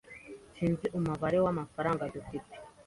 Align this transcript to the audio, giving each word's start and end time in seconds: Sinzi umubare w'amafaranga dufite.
Sinzi 0.55 0.85
umubare 0.97 1.37
w'amafaranga 1.45 2.03
dufite. 2.13 2.53